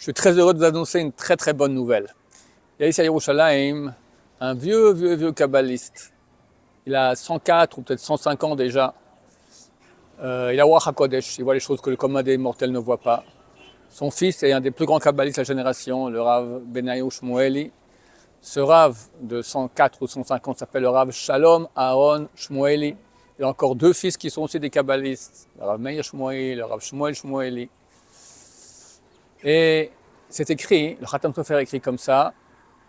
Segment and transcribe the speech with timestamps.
[0.00, 2.06] Je suis très heureux de vous annoncer une très très bonne nouvelle.
[2.78, 3.92] Il y Yerushalayim
[4.40, 6.14] un vieux, vieux, vieux kabbaliste.
[6.86, 8.94] Il a 104 ou peut-être 105 ans déjà.
[10.22, 12.78] Euh, il a Wach HaKodesh, il voit les choses que le commun des mortels ne
[12.78, 13.24] voit pas.
[13.90, 17.70] Son fils est un des plus grands kabbalistes de la génération, le Rav Benayo Shmueli.
[18.40, 22.96] Ce Rav de 104 ou 105 ans s'appelle le Rav Shalom Aaron Shmueli.
[23.38, 26.64] Il a encore deux fils qui sont aussi des kabbalistes, le Rav Meir Shmueli, le
[26.64, 27.68] Rav Shmuel Shmueli.
[29.44, 29.90] Et
[30.28, 32.34] c'est écrit, le Khatam Sofer écrit comme ça,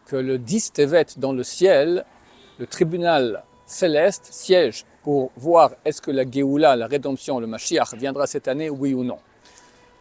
[0.06, 2.06] que le 10 Tevet dans le ciel,
[2.60, 8.28] le tribunal céleste siège pour voir est-ce que la Géoula, la rédemption, le Mashiach viendra
[8.28, 9.18] cette année, oui ou non.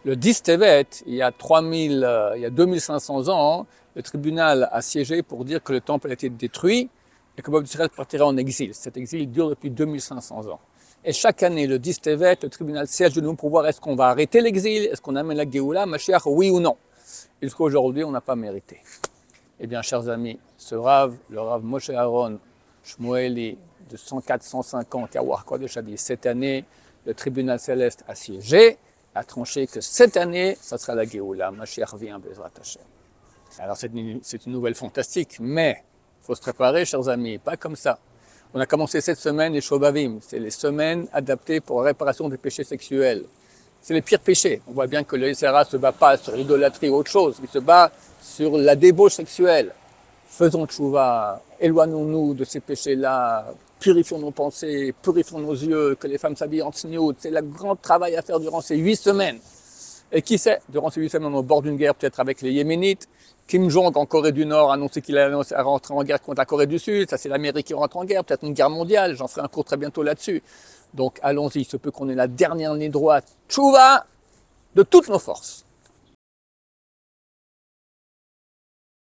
[0.03, 3.65] Le 10 Tevet, il y a 3000, euh, il y a 2500 ans,
[3.95, 6.89] le tribunal a siégé pour dire que le temple a été détruit
[7.37, 8.73] et que Bob Israël partira en exil.
[8.73, 10.59] Cet exil dure depuis 2500 ans.
[11.03, 13.95] Et chaque année, le 10 Tevet, le tribunal siège de nous pour voir est-ce qu'on
[13.95, 16.77] va arrêter l'exil, est-ce qu'on amène la Géoula, Mashiach, oui ou non.
[17.41, 18.79] Jusqu'à aujourd'hui, on n'a pas mérité.
[19.59, 22.39] Eh bien, chers amis, ce Rav, le Rav Moshe Aaron
[22.83, 23.57] Shmueli,
[23.89, 26.65] de 104-105 ans, qui a dit cette année,
[27.05, 28.77] le tribunal céleste a siégé,
[29.15, 32.83] a tranché que cette année, ça sera la Géoula, Mashiach vient, Bezrat Hashem.
[33.59, 35.83] Alors c'est une, nouvelle fantastique, mais
[36.21, 37.99] faut se préparer, chers amis, pas comme ça.
[38.53, 42.37] On a commencé cette semaine les Shobavim, c'est les semaines adaptées pour la réparation des
[42.37, 43.23] péchés sexuels.
[43.81, 44.61] C'est les pires péchés.
[44.67, 47.49] On voit bien que le SRA se bat pas sur l'idolâtrie ou autre chose, il
[47.49, 47.91] se bat
[48.21, 49.73] sur la débauche sexuelle.
[50.27, 56.35] Faisons tchouva, éloignons-nous de ces péchés-là, purifions nos pensées, purifions nos yeux, que les femmes
[56.35, 57.15] s'habillent en tsniout.
[57.17, 59.39] C'est le grand travail à faire durant ces huit semaines.
[60.11, 62.41] Et qui sait, durant ces huit semaines, on est au bord d'une guerre peut-être avec
[62.41, 63.07] les Yéménites,
[63.51, 66.45] Kim Jong en Corée du Nord a annoncé qu'il allait rentrer en guerre contre la
[66.45, 67.09] Corée du Sud.
[67.09, 69.13] Ça, c'est l'Amérique qui rentre en guerre, peut-être une guerre mondiale.
[69.17, 70.41] J'en ferai un cours très bientôt là-dessus.
[70.93, 71.59] Donc, allons-y.
[71.59, 73.35] Il se peut qu'on ait la dernière ligne droite.
[73.49, 74.05] Tchouva
[74.73, 75.65] de toutes nos forces.